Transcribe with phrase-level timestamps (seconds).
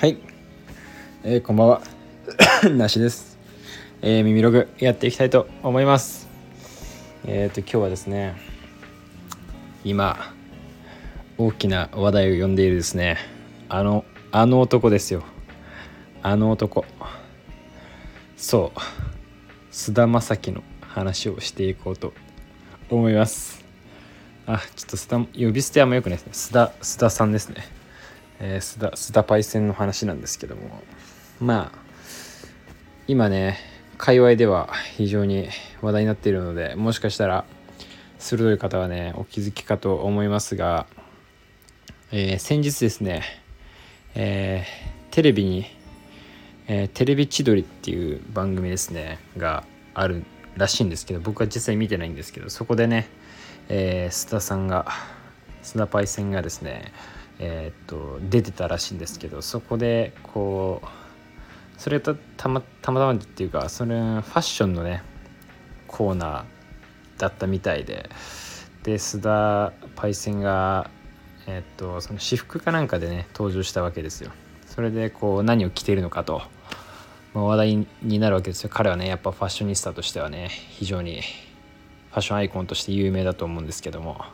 [0.00, 0.16] はい、
[1.24, 1.82] えー、こんばんは。
[2.74, 3.38] なしです、
[4.00, 6.26] えー、耳ログやっていきたいと思います。
[7.26, 8.34] えっ、ー、と今日はですね
[9.84, 10.32] 今
[11.36, 13.18] 大きな話題を呼んでいるですね
[13.68, 15.22] あのあの男ですよ。
[16.22, 16.86] あの男。
[18.38, 18.80] そう。
[19.70, 22.14] 菅田将暉の話をしていこうと
[22.88, 23.62] 思います。
[24.46, 26.32] あちょっと須田呼び捨てあんまよくないですね。
[26.32, 27.79] 須田須田さんですね。
[28.40, 30.82] えー、須田須田パイセンの話なんですけども。
[31.40, 31.78] まあ
[33.08, 33.58] 今ね
[33.96, 35.48] 界隈では非常に
[35.82, 37.44] 話題になっているのでもしかしたら
[38.18, 40.86] 鋭い方はねお気づきかと思いますが、
[42.12, 43.22] えー、先日ですね、
[44.14, 45.64] えー、テレビに、
[46.68, 49.64] えー、テレビ千鳥っていう番組ですねが
[49.94, 50.22] ある
[50.56, 53.08] らしいんですけど僕は実際見てないんですけどそこでね、
[53.68, 54.86] えー、須田さんが
[55.62, 56.92] 須田パイセンがですね
[57.42, 65.02] えー、っと出てたらしいんですけどそこでこうそれとたまたまたまっていうかそれファッションのね
[65.88, 68.10] コーナーだったみたいで
[68.82, 70.90] で須田パイセンが
[71.46, 74.30] えー、っとその私服かなんかでね登場したわけですよ。
[74.66, 76.42] それでこう何を着ているのかと、
[77.34, 78.70] まあ、話題になるわけですよ。
[78.70, 81.22] 彼はねやっぱファッショニスタとしてはね非常に
[82.10, 84.24] ファッションアイコンとして有名だと思うんですけども。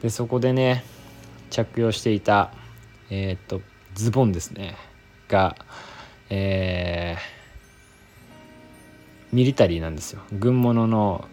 [0.00, 0.84] でそこでね
[1.52, 2.50] 着用していた、
[3.10, 3.60] えー、っと
[3.94, 4.74] ズボンですね。
[5.28, 5.54] が、
[6.30, 10.22] えー、ミリタリーなんですよ。
[10.32, 11.28] 軍物の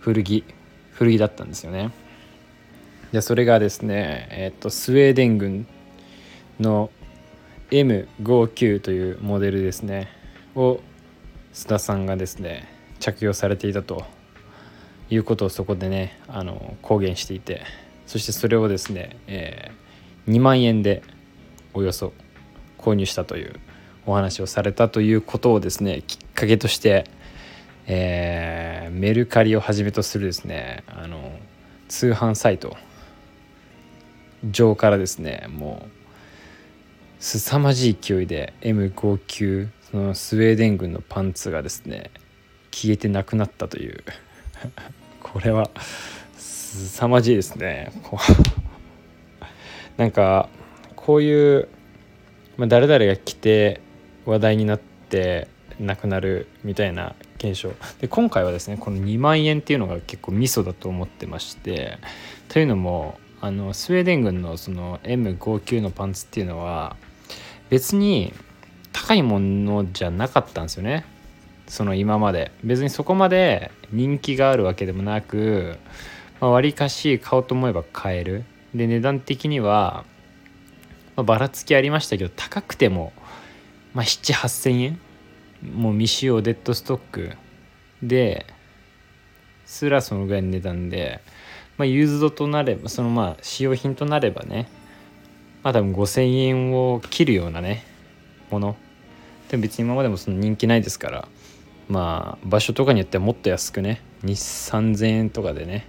[0.00, 0.44] 古着
[0.92, 1.90] 古着だったんですよね。
[3.12, 5.66] でそれがですね、えー、っとスウェーデン軍
[6.60, 6.90] の
[7.70, 10.10] M59 というモデルですね。
[10.54, 10.80] を
[11.54, 14.04] 須田さんがですね着用されていたと
[15.08, 17.85] いうことをそこでねあの公言していて。
[18.06, 21.02] そしてそれをですね、えー、2万円で
[21.74, 22.12] およそ
[22.78, 23.60] 購入したという
[24.06, 27.10] お話をされたということをですねきっかけとして、
[27.86, 31.32] えー、メルカリをはじめとするですねあの
[31.88, 32.76] 通販サイト
[34.48, 35.90] 上からですねもう
[37.18, 42.10] 凄まじい勢いで M59 そのスウェーデン軍のパンツがですね
[42.70, 44.04] 消えてなくなったという。
[45.22, 45.70] これは
[46.76, 47.90] 凄まじいですね。
[49.96, 50.48] なんか
[50.94, 51.68] こういう、
[52.56, 53.80] まあ、誰々が来て
[54.26, 55.48] 話題になって
[55.80, 57.70] 亡くなるみたいな現象
[58.00, 61.98] で今回はですねこの2万円っていうのが結構ミソだと思ってまして
[62.48, 66.96] というのもあのスウェーデン軍のその M59 のパンツっていうのは
[67.68, 68.32] 別に
[68.92, 71.04] 高いものじゃなかったんですよね。
[71.68, 72.52] その今まで。
[72.64, 75.76] 別にそこまで人気があるわけでもなく
[76.40, 78.44] まあ、割かし買おうと思えば買える。
[78.74, 80.04] で値段的には、
[81.16, 83.12] まあ、ばらつきありましたけど高くても、
[83.94, 85.00] まあ、78000円
[85.74, 87.36] もう未使用デッドストック。
[88.02, 88.46] で
[89.64, 91.20] すらそのぐらいの値段で、
[91.78, 94.68] まあ、ユーズドとなればそのまあ使用品となればね
[95.62, 97.84] まあ多分5000円を切るようなね
[98.50, 98.76] もの。
[99.48, 101.28] でも別に今までもその人気ないですから
[101.88, 105.88] まあ場所とかによってはもっと安くね2 3 0 0 0円とかでね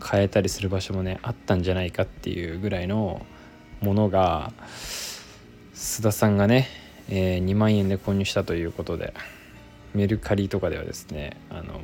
[0.00, 3.24] 買えたりする場所もねあったんじゃないかっていうぐらいの
[3.80, 4.52] ものが
[5.74, 6.68] 須田さんがね、
[7.08, 9.14] えー、2万円で購入したということで
[9.94, 11.80] メルカリとかではですねあのも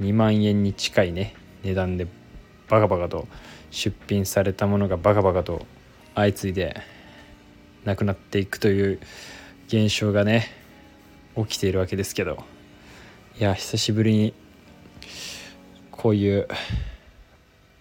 [0.00, 2.06] う2万円に近いね値段で
[2.68, 3.26] バカバカと
[3.70, 5.66] 出品されたものがバカバカと
[6.14, 6.80] 相次いで
[7.84, 9.00] なくなっていくという
[9.68, 10.48] 現象がね
[11.36, 12.44] 起きているわけですけど
[13.38, 14.34] いや久しぶりに
[15.98, 16.48] こういう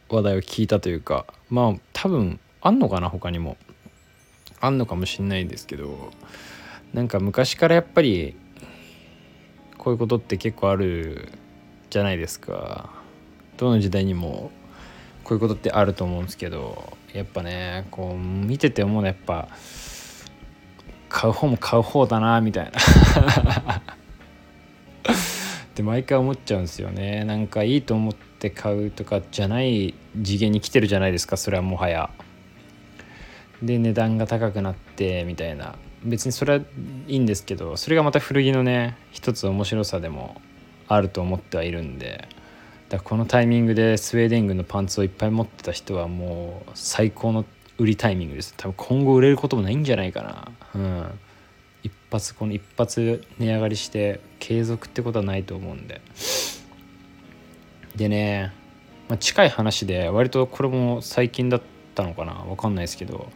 [0.10, 3.56] 話題を聞いたというかまあ多分あんのかな他にも。
[4.60, 6.12] あんのかもしんないですけど
[6.92, 8.36] なんか昔からやっぱり
[9.78, 11.30] こういうことって結構ある
[11.92, 12.90] じゃないですか。
[13.58, 14.52] どの時代にも
[15.24, 19.48] こういうことってあると思うんですけどやっぱねこう見てて思うのはやっぱ
[21.10, 22.72] 買う方も買う方だなみたいな。
[25.78, 27.24] って毎回思っちゃうんですよね。
[27.24, 29.94] なんかいいと思って買うとかじゃない
[30.24, 31.38] 次元に来てるじゃないですか。
[31.38, 32.10] それはもはや。
[33.62, 35.76] で値段が高くなってみたいな。
[36.04, 36.64] 別にそれは
[37.08, 40.42] いいんですけどそれがまた古着のね一つ面白さでも
[40.88, 42.28] あると思ってはいるんで。
[42.90, 47.46] だこのタイミングでスウェーデン軍のパンツをいっぱい持ってた人はもう最高の
[47.78, 48.56] 売りタイミングです。
[48.58, 50.52] 多分今後売れることもないんじゃないかな。
[50.74, 51.20] うん。
[51.88, 56.02] 一発この一発値上がりして継続ってことはないと思うんで。
[57.96, 58.54] でね、
[59.10, 61.62] まあ、近い話で割とこれも最近だっ
[61.96, 63.32] たのかな分かんないですけど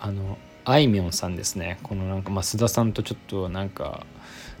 [0.00, 1.78] あのあいみょんさんですね。
[1.82, 4.06] このなんかまあ須田さんとちょっとなんか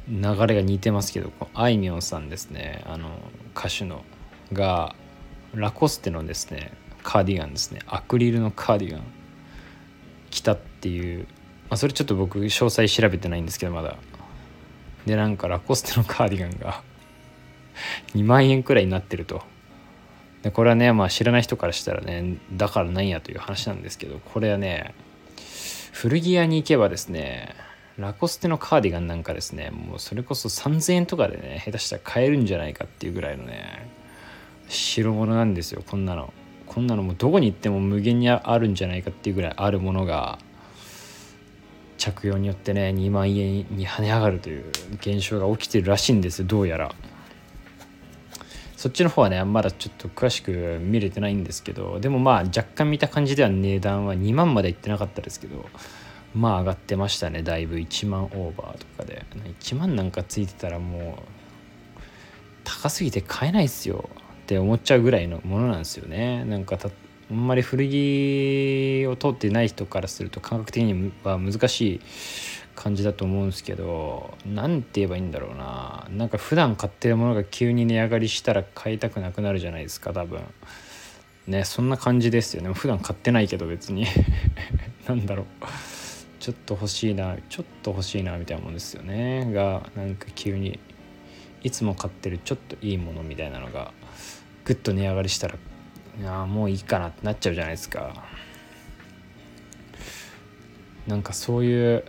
[0.08, 2.82] 流れが似てますけどあいみょんさんですね。
[2.86, 3.10] あの
[3.56, 4.04] 歌手の
[4.52, 4.94] が
[5.54, 7.80] ラコステのですねカーディガンですね。
[7.86, 9.02] アクリルのカーディガン。
[10.32, 11.26] 着たっていう、
[11.74, 13.96] あ、それちょっと僕詳細調べてないんですけどまだ。
[15.06, 16.82] でなんかラコステのカーディガンが
[18.14, 19.42] 2万円くらいになってると。
[20.42, 24.92] でこれはねまあ知らない人からしたらねだからなんやという話なんですけどこれはね
[25.92, 27.54] 古着屋に行けばですね
[27.96, 33.88] ラコステのカーディガンなんかですねもうそれこそ3000円とかでね下手したら買えるんじゃないかっていうぐらいのね
[34.68, 36.32] 代物なんですよこんなの。
[36.66, 40.38] こんなのもうどこに行っても無限にあるんじゃないかっていうぐらいあるものが。
[42.02, 44.64] 着用によってね2万円に跳ね上がるという
[44.94, 46.92] 現象が起きてるらしいんですよどうやら。
[48.76, 55.66] そっちの方はねまだちょっと詳しく見れてないんですけどでもまあ若干見た感じでは値段は2万までいってなかったですけど
[56.34, 57.76] まあ上がってましたねだいぶ。
[57.76, 59.24] 1万オーバーとかで。
[59.60, 62.00] 1万なんかついてたらもう
[62.64, 64.10] 高すぎて買えないっすよ
[64.42, 66.44] って思っちゃうぐらいのものなんですよね。
[66.46, 66.92] なんかたっ
[67.32, 72.00] あんまり古着を通ってない人からすると感覚的には難しい
[72.74, 76.06] 感じだと思うんですけど何て言えばいいんだろうな。
[76.10, 80.42] なんか普段買ってるものが急に値上がりしたら買いたくなくなるじゃないですか多分。
[81.46, 82.70] ねそんな感じですよね。
[82.74, 84.04] 普段買ってないけど別に。
[85.08, 85.46] なんだろう。
[86.38, 89.50] ちょっと欲しいなちょっと欲しいなみたいなもんですよね。
[89.54, 90.78] がなんか急に
[91.62, 93.92] いつも買ってるちょっといいものみたいなのが
[94.64, 95.56] ぐっと値上がりしたら
[96.20, 98.24] いやもういいかなってなっちゃうじゃないですか。
[101.06, 102.04] なんかそういう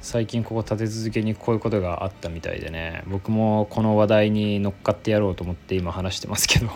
[0.00, 3.02] 最近ここ立て続けにこういうことがあったみたいでね。
[3.06, 6.68] 僕もこの話題に乗っかってやろうと思って今話してますけど。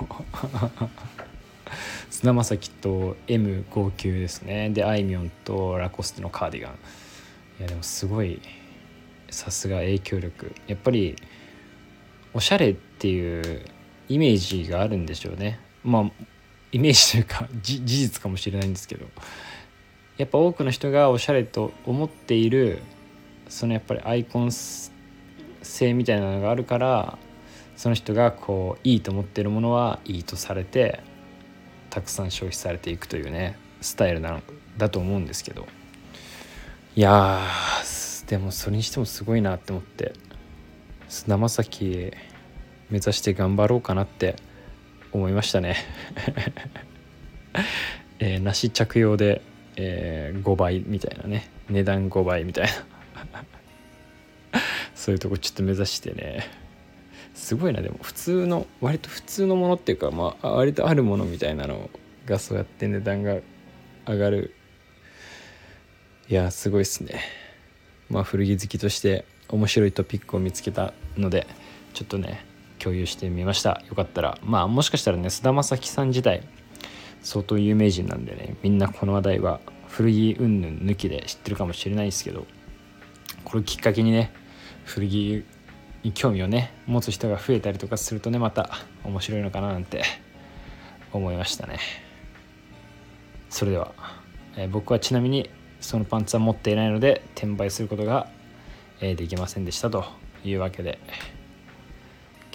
[2.10, 4.70] 菅田将暉と M59 ですね。
[4.70, 6.72] であいみょんとラコステのカーディガン。
[7.60, 8.40] いやでもすごい
[9.30, 10.52] さすが影響力。
[10.66, 11.14] やっぱり
[12.32, 13.64] おしゃれっていう
[14.08, 15.60] イメージがあるんでしょうね。
[15.84, 16.10] まあ
[16.72, 19.06] イメージというか 事実かもしれないんですけど
[20.16, 22.82] やっぱ多くの人がおしゃれと思っている
[23.48, 27.18] そのやっぱりアイコン性みたいなのがあるから
[27.76, 31.00] その人がこういいと思ってるものはいいとされて
[31.88, 34.42] たくさん消費されていくというねスタイルなん
[34.76, 35.66] だと思うんですけど。
[36.96, 37.40] いや
[38.26, 40.12] でもそれにしてもすごいなって思って
[41.08, 42.12] 菅田将暉
[42.90, 44.36] 目指して頑張ろうかなって
[45.12, 45.76] 思いましたね。
[48.18, 49.42] えー、梨着用で、
[49.76, 51.48] えー、5倍みたいなね。
[51.68, 52.68] 値段5倍みたい
[53.32, 53.44] な。
[54.94, 56.46] そういうとこちょっと目指してね。
[57.34, 57.80] すごいな。
[57.80, 61.88] でも普通の割と普通のものっていうかまあ割とあるものみたいなの
[62.26, 63.38] がそうやって値段が
[64.06, 64.54] 上がる。
[66.28, 67.22] いやすごいっすね。
[68.10, 71.46] まあ古着好きとして面白いトピックを見つけたので
[71.94, 72.44] ちょっとね
[72.82, 73.82] 共有してみました。
[73.88, 76.42] よかったらまあもしかしたらね菅田将暉さん自体
[77.22, 82.46] 相当有名人なんでねみんなこの話題は古着云々抜きで知ってるかもしれないですけど
[83.44, 84.32] これきっかけにね
[84.84, 85.44] 古着
[86.02, 88.70] に興味をね持つ人が増えたりとかするとねまた
[89.04, 90.02] 面白いのかななんて
[91.12, 91.78] 思いましたね。
[93.48, 93.92] それでは、
[94.56, 95.50] え、僕はちなみに
[95.80, 98.28] そのパンツは持っていないので転売することが、
[99.00, 100.04] え、できませんでしたと
[100.44, 101.00] いうわけで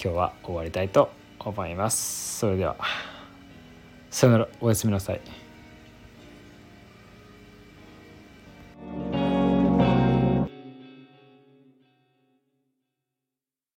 [0.02, 2.38] 今日は終わりたいと思います。
[2.38, 2.76] それでは
[4.10, 4.48] さよなら。
[4.60, 5.45] おやすみなさい。